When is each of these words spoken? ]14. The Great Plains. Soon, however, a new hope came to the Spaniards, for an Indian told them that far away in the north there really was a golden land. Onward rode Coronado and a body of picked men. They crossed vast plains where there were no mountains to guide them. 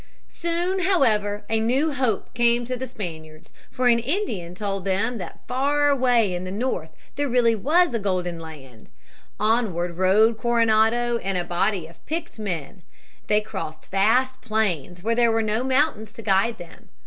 ]14. 0.27 0.29
The 0.29 0.39
Great 0.39 0.39
Plains. 0.39 0.39
Soon, 0.83 0.91
however, 0.91 1.45
a 1.47 1.59
new 1.59 1.91
hope 1.93 2.33
came 2.33 2.65
to 2.65 2.75
the 2.75 2.87
Spaniards, 2.87 3.53
for 3.69 3.87
an 3.87 3.99
Indian 3.99 4.55
told 4.55 4.83
them 4.83 5.19
that 5.19 5.45
far 5.47 5.89
away 5.89 6.33
in 6.33 6.43
the 6.43 6.49
north 6.51 6.89
there 7.17 7.29
really 7.29 7.53
was 7.55 7.93
a 7.93 7.99
golden 7.99 8.39
land. 8.39 8.89
Onward 9.39 9.97
rode 9.97 10.39
Coronado 10.39 11.19
and 11.19 11.37
a 11.37 11.43
body 11.43 11.85
of 11.85 12.03
picked 12.07 12.39
men. 12.39 12.81
They 13.27 13.41
crossed 13.41 13.91
vast 13.91 14.41
plains 14.41 15.03
where 15.03 15.13
there 15.13 15.31
were 15.31 15.43
no 15.43 15.63
mountains 15.63 16.13
to 16.13 16.23
guide 16.23 16.57
them. 16.57 16.89